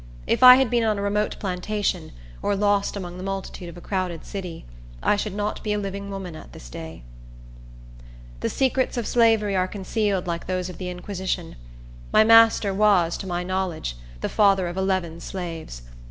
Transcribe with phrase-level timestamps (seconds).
[0.25, 2.11] If I had been on a remote plantation,
[2.41, 4.65] or lost among the multitude of a crowded city,
[5.03, 7.03] I should not be a living woman at this day.
[8.39, 11.55] The secrets of slavery are concealed like those of the Inquisition.
[12.11, 15.83] My master was, to my knowledge, the father of eleven slaves.